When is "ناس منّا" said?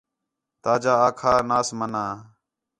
1.49-2.05